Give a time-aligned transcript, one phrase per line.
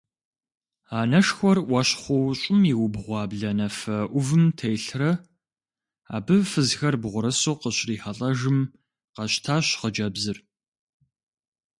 [0.99, 5.11] Анэшхуэр Ӏуэщхъуу щӀым иубгъуа бланэфэ Ӏувым телърэ,
[6.15, 8.59] абы фызхэр бгъурысу къыщрихьэлӀэжым,
[9.15, 10.37] къэщтащ хъыджэбзыр.